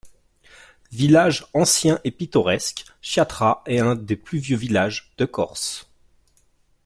Village 0.91 1.45
ancien 1.53 2.01
et 2.03 2.09
pittoresque, 2.09 2.85
Chiatra 3.03 3.61
est 3.67 3.77
un 3.77 3.95
des 3.95 4.15
plus 4.15 4.39
vieux 4.39 4.57
villages 4.57 5.13
de 5.19 5.25
Corse. 5.25 5.85